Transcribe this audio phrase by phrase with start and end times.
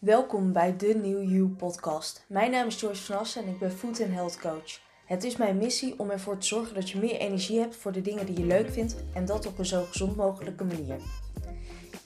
[0.00, 2.24] Welkom bij de New You podcast.
[2.28, 4.80] Mijn naam is Joyce van Assen en ik ben Food and Health Coach.
[5.04, 8.00] Het is mijn missie om ervoor te zorgen dat je meer energie hebt voor de
[8.00, 10.96] dingen die je leuk vindt en dat op een zo gezond mogelijke manier.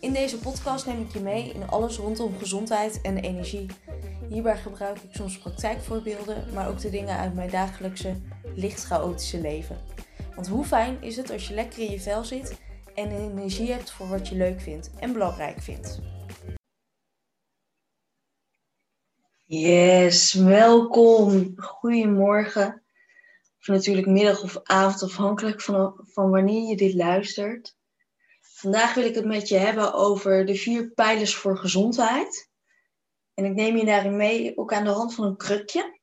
[0.01, 3.67] In deze podcast neem ik je mee in alles rondom gezondheid en energie.
[4.29, 8.15] Hierbij gebruik ik soms praktijkvoorbeelden, maar ook de dingen uit mijn dagelijkse,
[8.55, 9.77] licht chaotische leven.
[10.35, 12.61] Want hoe fijn is het als je lekker in je vel zit
[12.95, 16.01] en energie hebt voor wat je leuk vindt en belangrijk vindt.
[19.47, 21.53] Yes, welkom.
[21.57, 22.83] Goedemorgen.
[23.61, 27.77] Of natuurlijk middag of avond, afhankelijk van, van wanneer je dit luistert.
[28.41, 32.51] Vandaag wil ik het met je hebben over de vier pijlers voor gezondheid.
[33.35, 35.99] En ik neem je daarin mee, ook aan de hand van een krukje.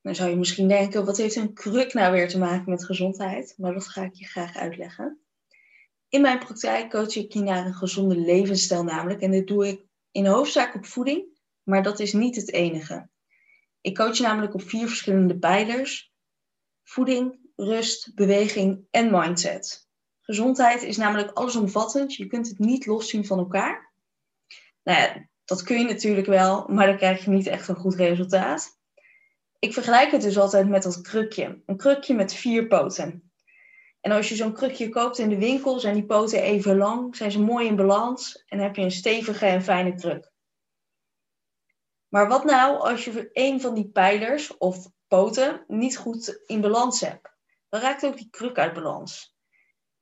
[0.00, 3.54] Dan zou je misschien denken, wat heeft een kruk nou weer te maken met gezondheid?
[3.56, 5.20] Maar dat ga ik je graag uitleggen.
[6.08, 9.20] In mijn praktijk coach ik je naar een gezonde levensstijl namelijk.
[9.20, 11.36] En dit doe ik in hoofdzaak op voeding,
[11.68, 13.08] maar dat is niet het enige.
[13.80, 16.12] Ik coach namelijk op vier verschillende pijlers.
[16.84, 19.88] Voeding, rust, beweging en mindset.
[20.20, 22.14] Gezondheid is namelijk allesomvattend.
[22.14, 23.92] Je kunt het niet loszien van elkaar.
[24.82, 27.94] Nou ja, dat kun je natuurlijk wel, maar dan krijg je niet echt een goed
[27.94, 28.78] resultaat.
[29.58, 31.62] Ik vergelijk het dus altijd met dat krukje.
[31.66, 33.32] Een krukje met vier poten.
[34.00, 37.30] En als je zo'n krukje koopt in de winkel, zijn die poten even lang, zijn
[37.30, 40.36] ze mooi in balans en heb je een stevige en fijne kruk.
[42.08, 47.00] Maar wat nou als je een van die pijlers of poten niet goed in balans
[47.00, 47.36] hebt?
[47.68, 49.36] Dan raakt ook die kruk uit balans.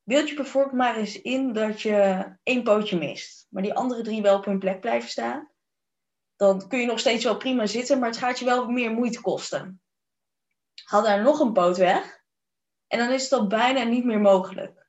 [0.03, 4.23] Beeld je bijvoorbeeld maar eens in dat je één pootje mist, maar die andere drie
[4.23, 5.51] wel op hun plek blijven staan.
[6.37, 9.21] Dan kun je nog steeds wel prima zitten, maar het gaat je wel meer moeite
[9.21, 9.81] kosten.
[10.85, 12.25] Haal daar nog een poot weg
[12.87, 14.87] en dan is het al bijna niet meer mogelijk.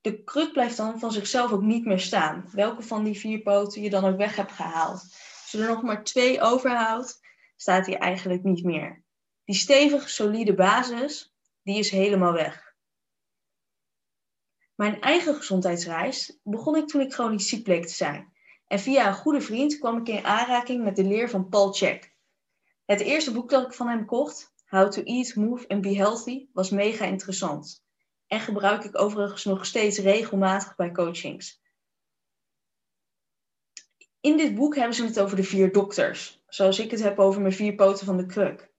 [0.00, 3.82] De kruk blijft dan van zichzelf ook niet meer staan, welke van die vier poten
[3.82, 5.04] je dan ook weg hebt gehaald.
[5.52, 7.20] Als je er nog maar twee overhoudt,
[7.56, 9.04] staat hij eigenlijk niet meer.
[9.44, 12.74] Die stevige, solide basis, die is helemaal weg.
[14.74, 18.32] Mijn eigen gezondheidsreis begon ik toen ik chronisch ziek bleek te zijn.
[18.66, 22.14] En via een goede vriend kwam ik in aanraking met de leer van Paul Check.
[22.84, 26.46] Het eerste boek dat ik van hem kocht, How to Eat, Move and Be Healthy,
[26.52, 27.84] was mega interessant.
[28.26, 31.61] En gebruik ik overigens nog steeds regelmatig bij coachings.
[34.22, 37.40] In dit boek hebben ze het over de vier dokters, zoals ik het heb over
[37.40, 38.70] mijn vier poten van de kruk.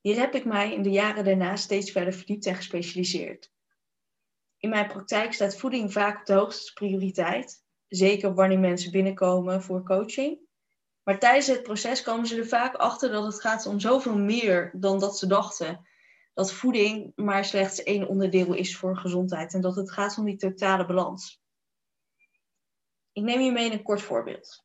[0.00, 3.52] Hier heb ik mij in de jaren daarna steeds verder verdiept en gespecialiseerd.
[4.58, 7.64] In mijn praktijk staat voeding vaak op de hoogste prioriteit.
[7.88, 10.38] Zeker wanneer mensen binnenkomen voor coaching.
[11.02, 14.70] Maar tijdens het proces komen ze er vaak achter dat het gaat om zoveel meer
[14.76, 15.88] dan dat ze dachten.
[16.32, 20.36] Dat voeding maar slechts één onderdeel is voor gezondheid en dat het gaat om die
[20.36, 21.43] totale balans.
[23.14, 24.64] Ik neem je mee in een kort voorbeeld.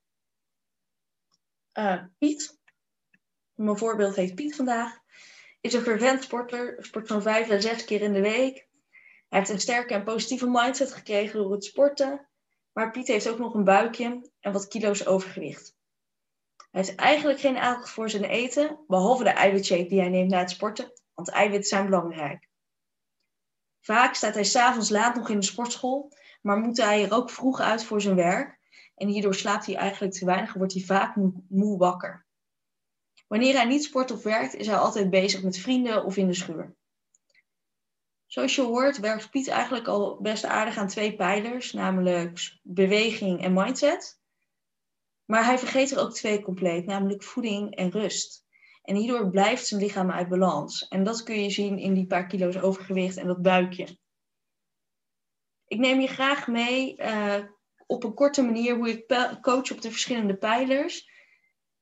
[1.73, 2.59] Uh, Piet,
[3.53, 4.99] mijn voorbeeld heet Piet vandaag,
[5.61, 8.67] is een fervent sporter, sport zo'n vijf à zes keer in de week.
[9.27, 12.29] Hij heeft een sterke en positieve mindset gekregen door het sporten.
[12.71, 15.75] Maar Piet heeft ook nog een buikje en wat kilo's overgewicht.
[16.71, 20.39] Hij heeft eigenlijk geen aandacht voor zijn eten, behalve de eiwitshake die hij neemt na
[20.39, 22.47] het sporten, want eiwitten zijn belangrijk.
[23.81, 26.11] Vaak staat hij s'avonds laat nog in de sportschool,
[26.41, 28.57] maar moet hij er ook vroeg uit voor zijn werk.
[28.95, 31.15] En hierdoor slaapt hij eigenlijk te weinig en wordt hij vaak
[31.49, 32.25] moe, wakker.
[33.27, 36.33] Wanneer hij niet sport of werkt, is hij altijd bezig met vrienden of in de
[36.33, 36.75] schuur.
[38.25, 43.53] Zoals je hoort, werkt Piet eigenlijk al best aardig aan twee pijlers, namelijk beweging en
[43.53, 44.19] mindset.
[45.25, 48.45] Maar hij vergeet er ook twee compleet, namelijk voeding en rust.
[48.81, 50.87] En hierdoor blijft zijn lichaam uit balans.
[50.87, 53.97] En dat kun je zien in die paar kilo's overgewicht en dat buikje.
[55.69, 57.43] Ik neem je graag mee uh,
[57.85, 59.07] op een korte manier hoe ik
[59.41, 61.09] coach op de verschillende pijlers.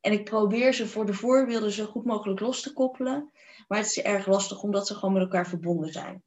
[0.00, 3.32] En ik probeer ze voor de voorbeelden zo goed mogelijk los te koppelen.
[3.68, 6.22] Maar het is erg lastig omdat ze gewoon met elkaar verbonden zijn.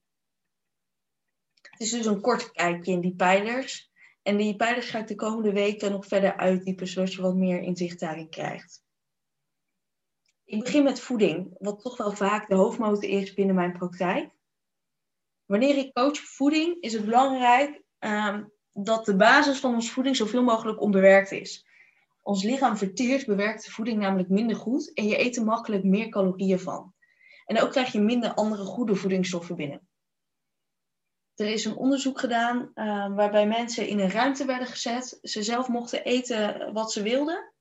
[1.62, 3.92] Het is dus een kort kijkje in die pijlers.
[4.22, 7.62] En die pijlers ga ik de komende weken nog verder uitdiepen, zodat je wat meer
[7.62, 8.84] inzicht daarin krijgt.
[10.46, 14.30] Ik begin met voeding, wat toch wel vaak de hoofdmotor is binnen mijn praktijk.
[15.52, 20.44] Wanneer ik coach voeding, is het belangrijk um, dat de basis van onze voeding zoveel
[20.44, 21.66] mogelijk onbewerkt is.
[22.22, 26.60] Ons lichaam verteert bewerkte voeding namelijk minder goed en je eet er makkelijk meer calorieën
[26.60, 26.94] van.
[27.46, 29.88] En ook krijg je minder andere goede voedingsstoffen binnen.
[31.36, 35.20] Er is een onderzoek gedaan uh, waarbij mensen in een ruimte werden gezet.
[35.22, 37.54] Ze zelf mochten eten wat ze wilden.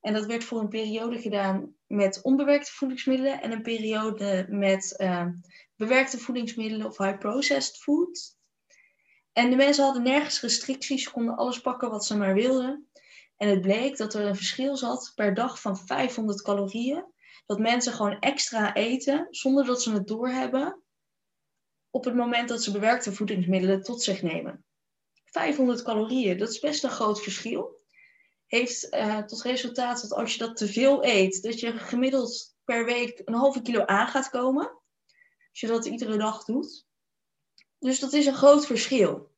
[0.00, 5.26] En dat werd voor een periode gedaan met onbewerkte voedingsmiddelen en een periode met uh,
[5.78, 8.36] bewerkte voedingsmiddelen of high-processed food.
[9.32, 12.88] En de mensen hadden nergens restricties, ze konden alles pakken wat ze maar wilden.
[13.36, 17.04] En het bleek dat er een verschil zat per dag van 500 calorieën.
[17.46, 20.82] Dat mensen gewoon extra eten zonder dat ze het doorhebben.
[21.90, 24.64] Op het moment dat ze bewerkte voedingsmiddelen tot zich nemen.
[25.24, 27.80] 500 calorieën, dat is best een groot verschil.
[28.46, 32.84] Heeft uh, tot resultaat dat als je dat te veel eet, dat je gemiddeld per
[32.84, 34.77] week een halve kilo aan gaat komen.
[35.58, 36.86] Als je dat iedere dag doet.
[37.78, 39.30] Dus dat is een groot verschil.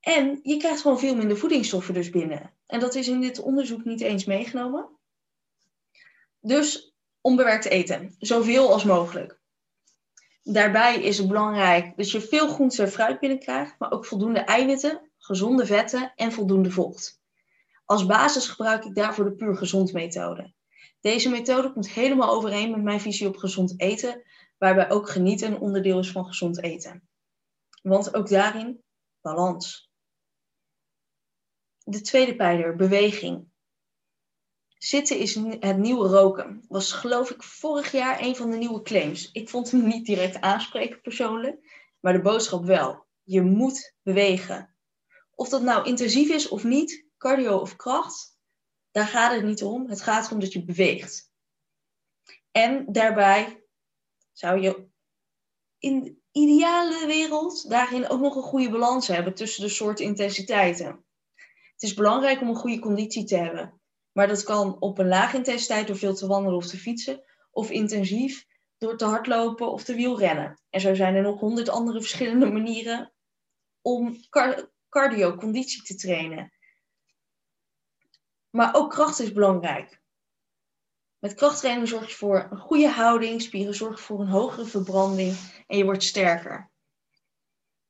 [0.00, 2.52] En je krijgt gewoon veel minder voedingsstoffen dus binnen.
[2.66, 4.88] En dat is in dit onderzoek niet eens meegenomen.
[6.40, 9.40] Dus onbewerkt eten, zoveel als mogelijk.
[10.42, 15.10] Daarbij is het belangrijk dat je veel groente en fruit binnenkrijgt, maar ook voldoende eiwitten,
[15.18, 17.20] gezonde vetten en voldoende vocht.
[17.84, 20.52] Als basis gebruik ik daarvoor de puur gezond methode.
[21.00, 24.22] Deze methode komt helemaal overeen met mijn visie op gezond eten,
[24.58, 27.08] waarbij ook genieten een onderdeel is van gezond eten.
[27.82, 28.82] Want ook daarin
[29.20, 29.90] balans.
[31.78, 33.52] De tweede pijler, beweging.
[34.78, 36.64] Zitten is het nieuwe roken.
[36.68, 39.30] Was geloof ik vorig jaar een van de nieuwe claims.
[39.30, 43.06] Ik vond hem niet direct aanspreken persoonlijk, maar de boodschap wel.
[43.22, 44.76] Je moet bewegen.
[45.34, 48.38] Of dat nou intensief is of niet, cardio of kracht,
[48.90, 49.88] daar gaat het niet om.
[49.88, 51.32] Het gaat erom dat je beweegt.
[52.50, 53.63] En daarbij
[54.34, 54.86] zou je
[55.78, 61.04] in de ideale wereld daarin ook nog een goede balans hebben tussen de soorten intensiteiten.
[61.72, 63.80] Het is belangrijk om een goede conditie te hebben.
[64.12, 67.24] Maar dat kan op een lage intensiteit door veel te wandelen of te fietsen.
[67.50, 68.46] Of intensief
[68.78, 70.60] door te hardlopen of te wielrennen.
[70.70, 73.12] En zo zijn er nog honderd andere verschillende manieren
[73.82, 74.16] om
[74.88, 76.52] cardio, conditie te trainen.
[78.50, 80.02] Maar ook kracht is belangrijk.
[81.24, 85.36] Met krachttraining zorg je voor een goede houding, spieren zorgen voor een hogere verbranding
[85.66, 86.70] en je wordt sterker.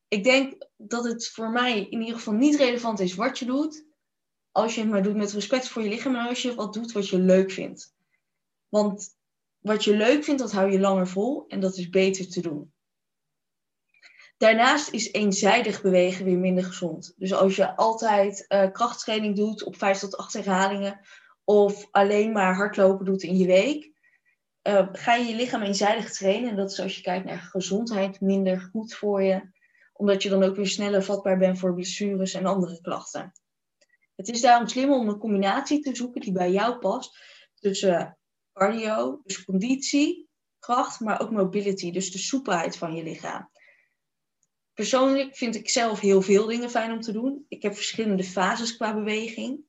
[0.08, 3.86] Ik denk dat het voor mij in ieder geval niet relevant is wat je doet,
[4.50, 6.92] als je het maar doet met respect voor je lichaam en als je wat doet
[6.92, 7.94] wat je leuk vindt.
[8.68, 9.16] Want
[9.58, 12.72] wat je leuk vindt, dat hou je langer vol en dat is beter te doen.
[14.36, 17.14] Daarnaast is eenzijdig bewegen weer minder gezond.
[17.16, 21.00] Dus als je altijd uh, krachttraining doet op 5 tot 8 herhalingen
[21.44, 23.92] of alleen maar hardlopen doet in je week,
[24.68, 26.50] uh, ga je je lichaam eenzijdig trainen.
[26.50, 29.52] En dat is als je kijkt naar gezondheid minder goed voor je,
[29.92, 33.32] omdat je dan ook weer sneller vatbaar bent voor blessures en andere klachten.
[34.16, 37.18] Het is daarom slim om een combinatie te zoeken die bij jou past
[37.54, 38.18] tussen
[38.52, 43.50] cardio, dus conditie, kracht, maar ook mobility, dus de soepelheid van je lichaam.
[44.74, 47.44] Persoonlijk vind ik zelf heel veel dingen fijn om te doen.
[47.48, 49.64] Ik heb verschillende fases qua beweging.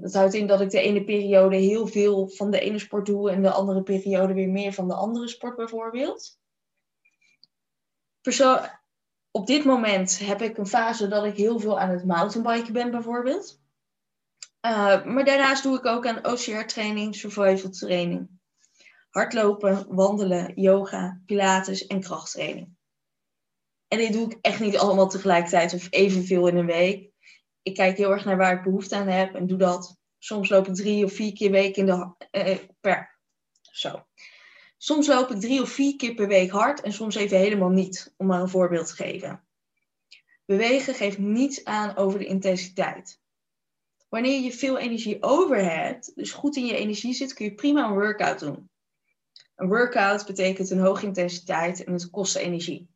[0.00, 3.30] Dat houdt in dat ik de ene periode heel veel van de ene sport doe
[3.30, 6.38] en de andere periode weer meer van de andere sport bijvoorbeeld.
[8.20, 8.58] Perso
[9.30, 12.90] op dit moment heb ik een fase dat ik heel veel aan het mountainbiken ben
[12.90, 13.62] bijvoorbeeld.
[14.66, 18.28] Uh, maar daarnaast doe ik ook aan OCR-training, survival training.
[19.10, 22.68] Hardlopen, wandelen, yoga, pilates en krachttraining.
[23.88, 27.12] En dit doe ik echt niet allemaal tegelijkertijd of evenveel in een week.
[27.64, 29.96] Ik kijk heel erg naar waar ik behoefte aan heb en doe dat.
[30.18, 33.18] Soms loop ik drie of vier keer week in de, eh, per.
[33.62, 34.06] Zo.
[34.76, 38.14] Soms loop ik drie of vier keer per week hard en soms even helemaal niet,
[38.16, 39.44] om maar een voorbeeld te geven.
[40.44, 43.20] Bewegen geeft niets aan over de intensiteit.
[44.08, 47.84] Wanneer je veel energie over hebt, dus goed in je energie zit, kun je prima
[47.84, 48.70] een workout doen.
[49.56, 52.93] Een workout betekent een hoge intensiteit en het kost energie.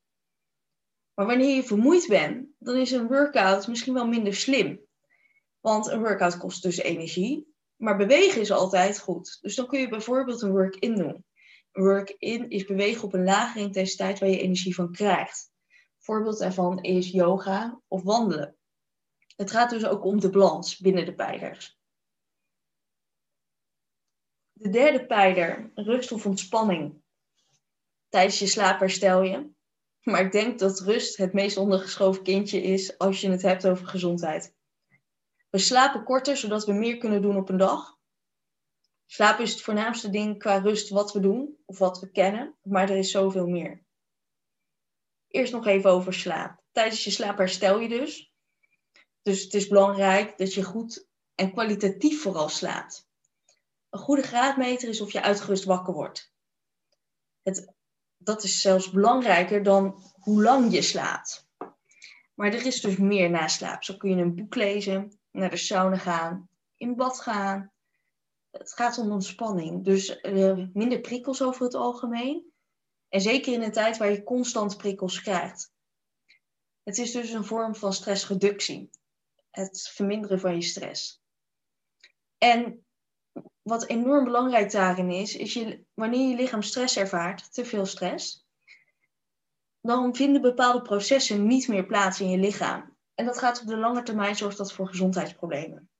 [1.18, 4.80] Maar wanneer je vermoeid bent, dan is een workout misschien wel minder slim.
[5.60, 9.38] Want een workout kost dus energie, maar bewegen is altijd goed.
[9.40, 11.25] Dus dan kun je bijvoorbeeld een work-in doen.
[11.72, 15.50] Een work-in is bewegen op een lagere intensiteit waar je energie van krijgt.
[15.98, 18.56] Voorbeeld daarvan is yoga of wandelen.
[19.37, 21.78] Het gaat dus ook om de balans binnen de pijlers.
[24.52, 27.02] De derde pijler, rust of ontspanning.
[28.08, 29.56] Tijdens je slaap herstel je.
[30.02, 33.87] Maar ik denk dat rust het meest ondergeschoven kindje is als je het hebt over
[33.87, 34.57] gezondheid.
[35.50, 37.97] We slapen korter, zodat we meer kunnen doen op een dag.
[39.07, 42.90] Slaap is het voornaamste ding qua rust wat we doen of wat we kennen, maar
[42.90, 43.85] er is zoveel meer.
[45.28, 46.62] Eerst nog even over slaap.
[46.73, 48.33] Tijdens je slaap herstel je dus.
[49.23, 53.09] Dus het is belangrijk dat je goed en kwalitatief vooral slaapt.
[53.90, 56.33] Een goede graadmeter is of je uitgerust wakker wordt.
[57.43, 57.75] Het
[58.18, 61.48] dat is zelfs belangrijker dan hoe lang je slaapt.
[62.34, 63.84] Maar er is dus meer na slaap.
[63.84, 67.72] Zo kun je een boek lezen, naar de sauna gaan, in bad gaan.
[68.50, 69.84] Het gaat om ontspanning.
[69.84, 72.52] Dus uh, minder prikkels over het algemeen.
[73.08, 75.72] En zeker in een tijd waar je constant prikkels krijgt.
[76.82, 78.90] Het is dus een vorm van stressreductie.
[79.50, 81.22] het verminderen van je stress.
[82.38, 82.87] En
[83.68, 88.46] wat enorm belangrijk daarin is, is je, wanneer je lichaam stress ervaart, te veel stress,
[89.80, 92.96] dan vinden bepaalde processen niet meer plaats in je lichaam.
[93.14, 95.90] En dat gaat op de lange termijn zorgt dat voor gezondheidsproblemen.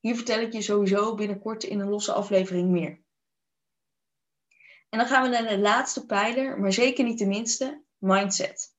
[0.00, 3.04] Hier vertel ik je sowieso binnenkort in een losse aflevering meer.
[4.88, 8.74] En dan gaan we naar de laatste pijler, maar zeker niet de minste, mindset.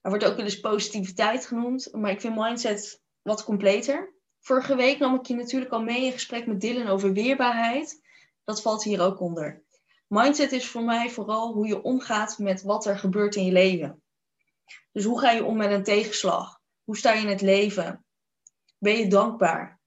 [0.00, 4.11] Er wordt ook wel eens positiviteit genoemd, maar ik vind mindset wat completer.
[4.44, 8.02] Vorige week nam ik je natuurlijk al mee in gesprek met Dylan over weerbaarheid.
[8.44, 9.62] Dat valt hier ook onder.
[10.06, 14.02] Mindset is voor mij vooral hoe je omgaat met wat er gebeurt in je leven.
[14.92, 16.60] Dus hoe ga je om met een tegenslag?
[16.84, 18.04] Hoe sta je in het leven?
[18.78, 19.80] Ben je dankbaar?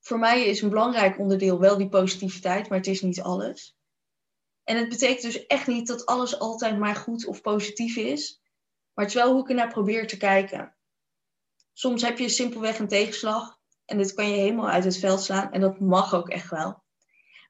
[0.00, 3.76] Voor mij is een belangrijk onderdeel wel die positiviteit, maar het is niet alles.
[4.64, 8.40] En het betekent dus echt niet dat alles altijd maar goed of positief is.
[8.94, 10.76] Maar het is wel hoe ik er naar probeer te kijken.
[11.72, 13.59] Soms heb je simpelweg een tegenslag
[13.90, 15.52] en dit kan je helemaal uit het veld slaan.
[15.52, 16.82] En dat mag ook echt wel.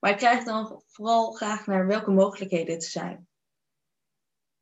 [0.00, 3.28] Maar ik krijg dan vooral graag naar welke mogelijkheden het zijn.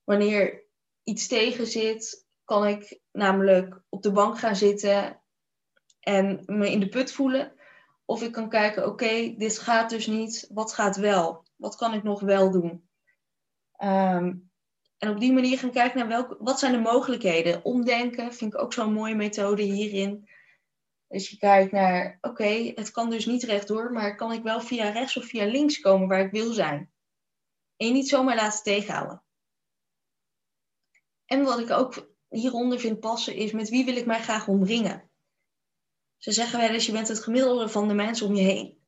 [0.05, 0.65] Wanneer
[1.03, 5.23] iets tegen zit, kan ik namelijk op de bank gaan zitten
[6.01, 7.53] en me in de put voelen.
[8.05, 10.49] Of ik kan kijken, oké, dit gaat dus niet.
[10.53, 11.45] Wat gaat wel?
[11.57, 12.89] Wat kan ik nog wel doen?
[13.73, 14.35] Ehm,
[14.99, 17.65] en op die manier gaan kijken naar welke, wat zijn de mogelijkheden.
[17.65, 20.29] Omdenken vind ik ook zo'n mooie methode hierin.
[21.09, 24.91] Dus je kijkt naar, oké, het kan dus niet rechtdoor, maar kan ik wel via
[24.91, 26.93] rechts of via links komen waar ik wil zijn?
[27.77, 29.23] En je niet zomaar laten tegenhouden.
[31.25, 35.11] En wat ik ook hieronder vind passen is, met wie wil ik mij graag omringen?
[36.17, 38.79] Ze zeggen wel eens, je bent het gemiddelde van de mensen om je heen.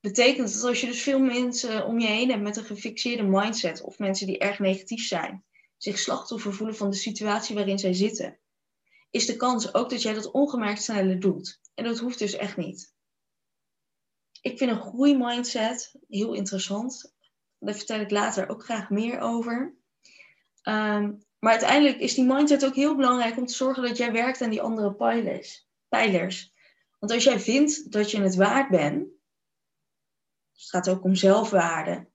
[0.00, 3.82] Betekent dat als je dus veel mensen om je heen hebt met een gefixeerde mindset,
[3.82, 5.44] of mensen die erg negatief zijn,
[5.76, 8.39] zich slachtoffer voelen van de situatie waarin zij zitten,
[9.10, 11.60] is de kans ook dat jij dat ongemerkt sneller doet.
[11.74, 12.94] En dat hoeft dus echt niet.
[14.40, 17.14] Ik vind een groeimindset heel interessant.
[17.58, 19.74] Daar vertel ik later ook graag meer over.
[20.62, 24.42] Um, maar uiteindelijk is die mindset ook heel belangrijk om te zorgen dat jij werkt
[24.42, 25.68] aan die andere pijlers.
[25.88, 26.52] pijlers.
[26.98, 29.08] Want als jij vindt dat je het waard bent,
[30.52, 32.08] dus het gaat ook om zelfwaarde,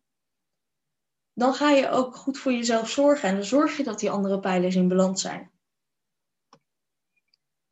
[1.33, 4.39] dan ga je ook goed voor jezelf zorgen en dan zorg je dat die andere
[4.39, 5.51] pijlers in balans zijn.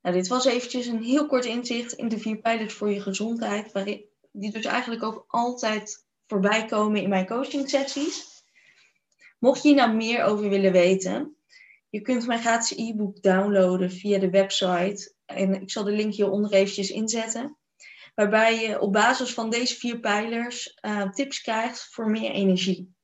[0.04, 3.72] Nou, dit was eventjes een heel kort inzicht in de vier pijlers voor je gezondheid,
[4.32, 8.44] die dus eigenlijk ook altijd voorbij komen in mijn coaching sessies.
[9.40, 11.38] Mocht je hier nou meer over willen weten,
[11.94, 15.14] je kunt mijn gratis e-book downloaden via de website.
[15.26, 17.58] En ik zal de link hieronder eventjes inzetten.
[18.16, 22.96] Waarbij je op basis van deze vier pijlers uh, tips krijgt voor meer energie.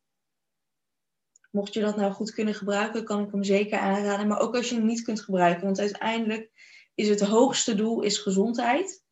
[1.51, 4.27] Mocht je dat nou goed kunnen gebruiken, kan ik hem zeker aanraden.
[4.27, 5.65] Maar ook als je hem niet kunt gebruiken.
[5.65, 6.51] Want uiteindelijk
[7.00, 9.03] is het hoogste doel is gezondheid.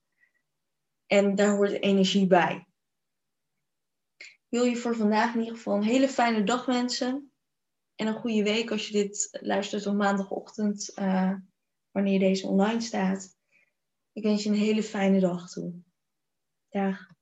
[1.05, 2.67] En daar hoort energie bij.
[4.47, 7.31] Wil je voor vandaag in ieder geval een hele fijne dag wensen
[7.95, 11.33] en een goede week als je dit luistert op maandagochtend, uh,
[11.91, 13.35] wanneer deze online staat.
[14.11, 15.73] Ik wens je een hele fijne dag toe.
[16.69, 17.16] Dag.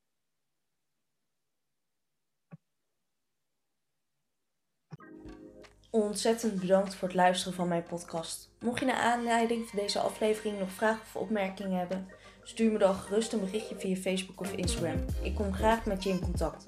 [5.95, 8.49] Ontzettend bedankt voor het luisteren van mijn podcast.
[8.59, 12.07] Mocht je naar aanleiding van deze aflevering nog vragen of opmerkingen hebben,
[12.47, 15.05] Stuur me dan gerust een berichtje via Facebook of Instagram.
[15.21, 16.65] Ik kom graag met je in contact.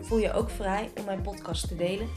[0.00, 2.08] Voel je ook vrij om mijn podcast te delen?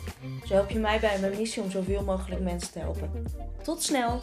[0.46, 3.26] Zo help je mij bij mijn missie om zoveel mogelijk mensen te helpen.
[3.64, 4.22] Tot snel!